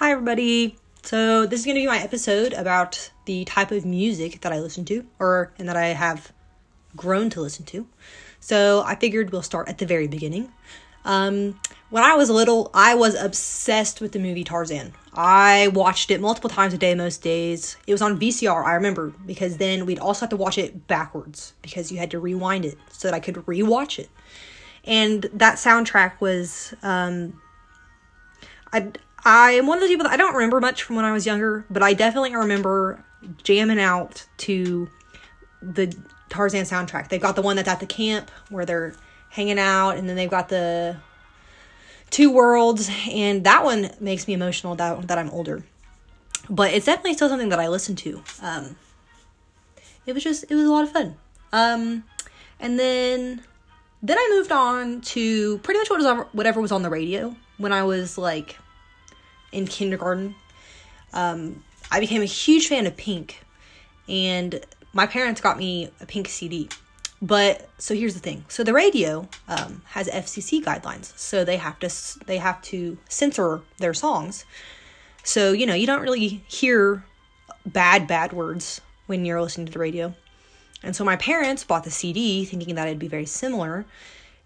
[0.00, 0.78] Hi, everybody.
[1.02, 4.58] So, this is going to be my episode about the type of music that I
[4.58, 6.32] listen to, or and that I have
[6.96, 7.86] grown to listen to.
[8.40, 10.50] So, I figured we'll start at the very beginning.
[11.04, 11.60] Um,
[11.90, 14.94] when I was little, I was obsessed with the movie Tarzan.
[15.12, 17.76] I watched it multiple times a day, most days.
[17.86, 21.52] It was on VCR, I remember, because then we'd also have to watch it backwards
[21.60, 24.08] because you had to rewind it so that I could rewatch it.
[24.82, 27.38] And that soundtrack was, um,
[28.72, 28.92] I,
[29.24, 31.26] I am one of those people that I don't remember much from when I was
[31.26, 33.04] younger, but I definitely remember
[33.42, 34.88] jamming out to
[35.60, 35.94] the
[36.30, 37.08] Tarzan soundtrack.
[37.08, 38.94] They've got the one that's at the camp where they're
[39.28, 40.96] hanging out, and then they've got the
[42.08, 45.62] two worlds, and that one makes me emotional that, that I'm older.
[46.48, 48.22] But it's definitely still something that I listen to.
[48.42, 48.76] Um,
[50.06, 51.16] it was just, it was a lot of fun.
[51.52, 52.04] Um,
[52.58, 53.42] and then,
[54.02, 58.16] then I moved on to pretty much whatever was on the radio when I was
[58.16, 58.56] like
[59.52, 60.34] in kindergarten.
[61.12, 63.42] Um, I became a huge fan of Pink,
[64.08, 64.60] and
[64.92, 66.68] my parents got me a Pink CD.
[67.22, 68.44] But so here's the thing.
[68.48, 71.90] So the radio um, has FCC guidelines, so they have to
[72.26, 74.46] they have to censor their songs.
[75.22, 77.04] So you know you don't really hear
[77.66, 80.14] bad bad words when you're listening to the radio.
[80.82, 83.84] And so my parents bought the CD thinking that it'd be very similar,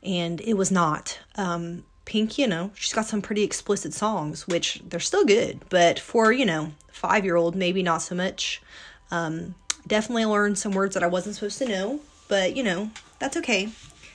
[0.02, 1.20] and it was not.
[1.36, 5.98] Um, Pink, you know, she's got some pretty explicit songs, which they're still good, but
[5.98, 8.62] for you know five year old, maybe not so much.
[9.10, 9.54] Um,
[9.86, 13.70] definitely learned some words that I wasn't supposed to know but you know, that's okay.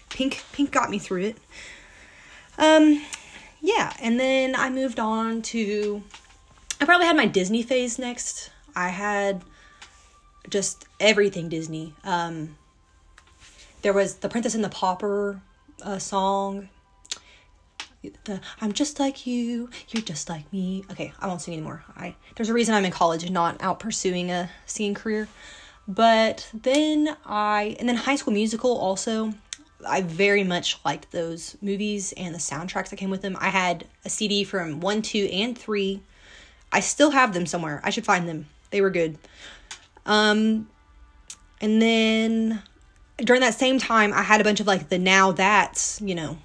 [0.10, 1.38] Pink Pink got me through it.
[2.58, 3.04] Um
[3.62, 6.04] yeah, and then I moved on to
[6.82, 8.52] I probably had my Disney phase next.
[8.76, 9.44] I had
[10.50, 11.94] just everything Disney.
[12.04, 12.56] Um
[13.82, 15.40] there was the Princess and the Pauper
[15.82, 16.67] uh, song.
[18.23, 20.86] The I'm just like you, you're just like me.
[20.92, 21.83] Okay, I won't sing anymore.
[21.97, 25.28] I there's a reason I'm in college and not out pursuing a singing career.
[25.89, 29.33] But then I, and then High School Musical also,
[29.87, 33.36] I very much liked those movies and the soundtracks that came with them.
[33.39, 36.04] I had a CD from one, two, and three.
[36.71, 37.81] I still have them somewhere.
[37.83, 38.45] I should find them.
[38.70, 39.17] They were good.
[40.05, 40.70] Um,
[41.60, 42.61] and then
[43.17, 46.37] during that same time, I had a bunch of like the now that's, you know,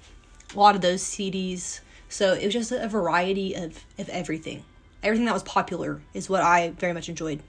[0.55, 1.81] a lot of those CDs.
[2.09, 4.63] So it was just a variety of, of everything.
[5.03, 7.41] Everything that was popular is what I very much enjoyed.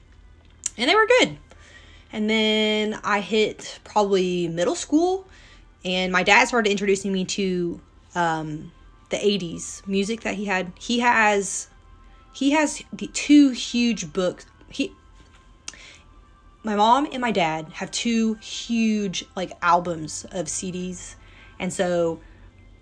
[0.76, 1.38] And they were good.
[2.12, 5.26] And then I hit probably middle school,
[5.84, 7.80] and my dad started introducing me to
[8.14, 8.72] um,
[9.10, 10.72] the 80s music that he had.
[10.78, 11.68] He has
[12.32, 14.46] he has the two huge books.
[14.68, 14.92] He
[16.62, 21.14] my mom and my dad have two huge like albums of CDs.
[21.58, 22.20] And so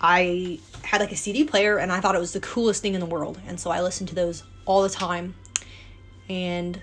[0.00, 3.00] I had like a CD player and I thought it was the coolest thing in
[3.00, 3.40] the world.
[3.46, 5.34] And so I listened to those all the time.
[6.28, 6.80] And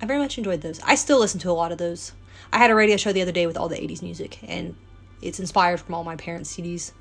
[0.00, 0.80] I very much enjoyed those.
[0.84, 2.12] I still listen to a lot of those.
[2.52, 4.76] I had a radio show the other day with all the 80s music, and
[5.20, 6.92] it's inspired from all my parents' CDs.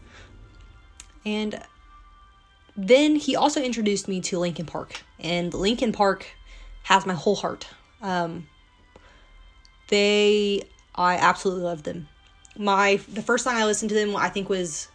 [1.25, 1.61] And
[2.75, 6.25] then he also introduced me to Linkin Park, and Linkin Park
[6.83, 7.67] has my whole heart.
[8.01, 8.47] Um,
[9.89, 10.63] they,
[10.95, 12.07] I absolutely love them.
[12.57, 14.87] My the first song I listened to them, I think, was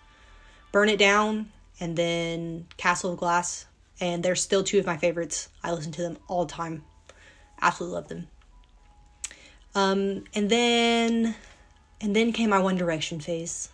[0.72, 3.66] "Burn It Down," and then "Castle of Glass,"
[4.00, 5.48] and they're still two of my favorites.
[5.62, 6.84] I listen to them all the time.
[7.60, 8.28] Absolutely love them.
[9.74, 11.34] Um, and then,
[12.00, 13.68] and then came my One Direction phase,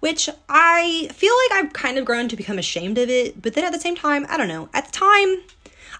[0.00, 3.40] which I feel like I've kind of grown to become ashamed of it.
[3.40, 4.68] But then at the same time, I don't know.
[4.74, 5.42] At the time,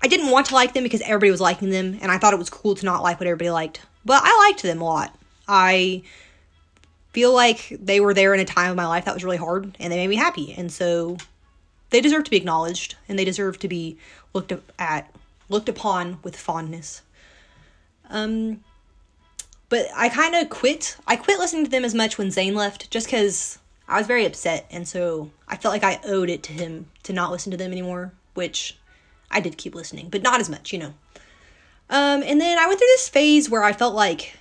[0.02, 2.38] I didn't want to like them because everybody was liking them, and I thought it
[2.38, 3.80] was cool to not like what everybody liked.
[4.04, 5.16] But I liked them a lot.
[5.48, 6.02] I
[7.14, 9.76] feel like they were there in a time of my life that was really hard,
[9.78, 10.52] and they made me happy.
[10.52, 11.16] And so
[11.90, 13.96] they deserve to be acknowledged, and they deserve to be
[14.34, 15.14] looked at,
[15.48, 17.02] looked upon with fondness.
[18.10, 18.64] Um,
[19.68, 20.96] but I kind of quit.
[21.06, 23.58] I quit listening to them as much when Zayn left, just because
[23.88, 27.12] I was very upset, and so I felt like I owed it to him to
[27.12, 28.12] not listen to them anymore.
[28.34, 28.76] Which
[29.30, 30.94] I did keep listening, but not as much, you know.
[31.88, 34.36] Um, and then I went through this phase where I felt like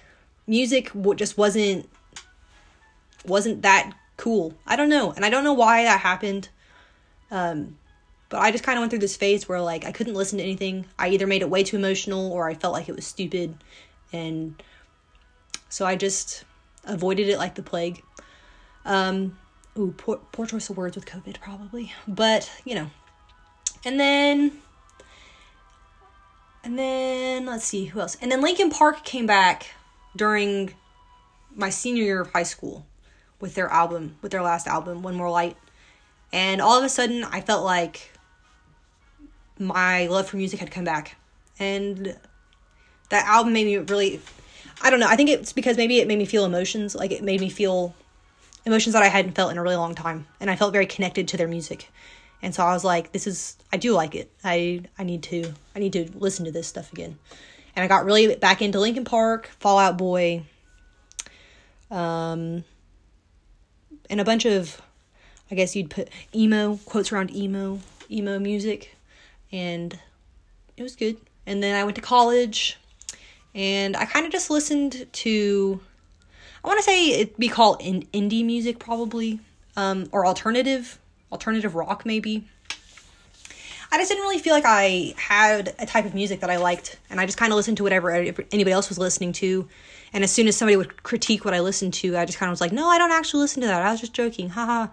[0.48, 1.88] music just wasn't
[3.26, 4.54] wasn't that cool.
[4.66, 6.50] I don't know, and I don't know why that happened.
[7.32, 7.78] Um,
[8.34, 10.44] but I just kind of went through this phase where like I couldn't listen to
[10.44, 10.86] anything.
[10.98, 13.56] I either made it way too emotional or I felt like it was stupid.
[14.12, 14.62] And
[15.70, 16.44] so I just
[16.86, 18.02] avoided it like the plague.
[18.86, 19.38] Um,
[19.78, 21.94] ooh, poor, poor choice of words with COVID, probably.
[22.08, 22.90] But, you know.
[23.86, 24.54] And then,
[26.64, 28.18] and then, let's see, who else?
[28.20, 29.76] And then Linkin Park came back
[30.16, 30.74] during
[31.56, 32.86] my senior year of high school
[33.44, 35.58] with their album, with their last album, One More Light.
[36.32, 38.14] And all of a sudden, I felt like
[39.60, 41.18] my love for music had come back.
[41.60, 42.18] And
[43.10, 44.22] that album made me really
[44.82, 45.08] I don't know.
[45.10, 46.96] I think it's because maybe it made me feel emotions.
[46.96, 47.94] Like it made me feel
[48.66, 50.26] emotions that I hadn't felt in a really long time.
[50.40, 51.90] And I felt very connected to their music.
[52.42, 54.32] And so I was like, this is I do like it.
[54.42, 57.20] I I need to I need to listen to this stuff again.
[57.76, 60.44] And I got really back into Linkin Park, Fall Out Boy,
[61.92, 62.64] um
[64.14, 64.80] and a bunch of
[65.50, 67.80] I guess you'd put emo quotes around emo,
[68.12, 68.96] emo music.
[69.52, 70.00] And
[70.78, 71.18] it was good.
[71.48, 72.78] And then I went to college
[73.56, 75.80] and I kind of just listened to
[76.64, 79.40] I want to say it'd be called in, indie music probably
[79.76, 81.00] um, or alternative
[81.32, 82.48] alternative rock maybe.
[83.94, 86.98] I just didn't really feel like I had a type of music that I liked,
[87.12, 89.68] and I just kind of listened to whatever anybody else was listening to.
[90.14, 92.54] And as soon as somebody would critique what I listened to, I just kind of
[92.54, 93.84] was like, "No, I don't actually listen to that.
[93.84, 94.88] I was just joking, haha."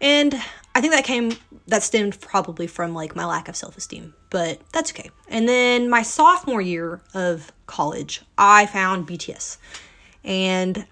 [0.00, 0.40] And
[0.76, 1.32] I think that came
[1.66, 5.10] that stemmed probably from like my lack of self-esteem, but that's okay.
[5.26, 9.56] And then my sophomore year of college, I found BTS.
[10.22, 10.86] And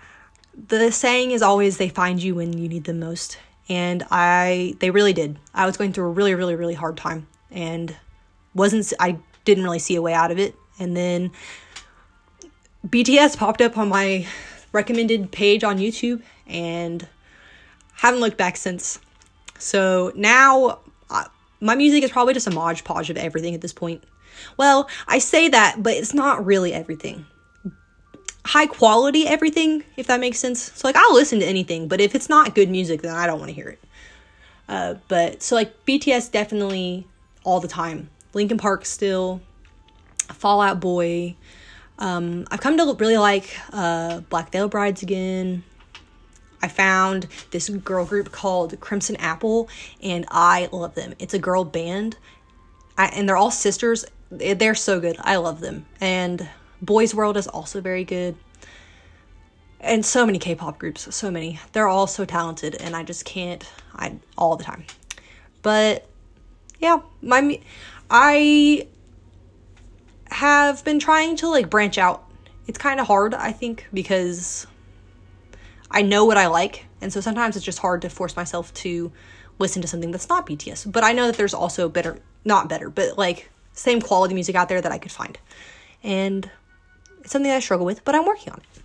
[0.66, 3.38] the saying is always they find you when you need them most.
[3.72, 5.38] And I they really did.
[5.54, 7.96] I was going through a really really really hard time and
[8.54, 10.54] wasn't I didn't really see a way out of it.
[10.78, 11.30] And then
[12.86, 14.26] BTS popped up on my
[14.72, 17.08] recommended page on YouTube and
[17.94, 18.98] haven't looked back since.
[19.58, 21.24] So now uh,
[21.60, 24.04] my music is probably just a modge podge of everything at this point.
[24.58, 27.24] Well, I say that, but it's not really everything.
[28.44, 30.72] High quality everything, if that makes sense.
[30.74, 33.38] So like I'll listen to anything, but if it's not good music, then I don't
[33.38, 33.80] want to hear it.
[34.68, 37.06] Uh, but so like BTS definitely
[37.44, 38.10] all the time.
[38.34, 39.40] Linkin Park still,
[40.32, 41.36] Fall Out Boy.
[41.98, 45.62] Um, I've come to really like uh, Black Veil Brides again.
[46.62, 49.68] I found this girl group called Crimson Apple,
[50.00, 51.14] and I love them.
[51.18, 52.16] It's a girl band,
[52.96, 54.04] I, and they're all sisters.
[54.30, 55.16] They're so good.
[55.20, 55.86] I love them.
[56.00, 56.48] And
[56.82, 58.37] Boys World is also very good.
[59.81, 61.58] And so many K-pop groups, so many.
[61.73, 63.64] They're all so talented, and I just can't.
[63.94, 64.84] I all the time.
[65.62, 66.08] But
[66.79, 67.61] yeah, my
[68.11, 68.88] I
[70.31, 72.29] have been trying to like branch out.
[72.67, 74.67] It's kind of hard, I think, because
[75.90, 79.12] I know what I like, and so sometimes it's just hard to force myself to
[79.58, 80.90] listen to something that's not BTS.
[80.90, 84.69] But I know that there's also better, not better, but like same quality music out
[84.69, 85.38] there that I could find.
[86.02, 86.50] And
[87.22, 88.82] it's something I struggle with, but I'm working on it.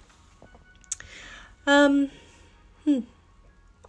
[1.66, 2.10] Um,
[2.86, 3.00] hmm.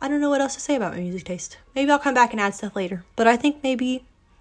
[0.00, 1.58] I don't know what else to say about my music taste.
[1.74, 3.04] Maybe I'll come back and add stuff later.
[3.14, 4.04] But I think maybe